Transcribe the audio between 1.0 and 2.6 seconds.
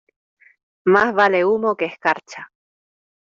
vale humo que escarcha.